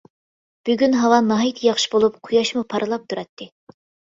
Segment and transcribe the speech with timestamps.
[0.69, 3.53] بۈگۈن ھاۋا ناھايىتى ياخشى بولۇپ قۇياشمۇ پارلاپ تۇراتتى.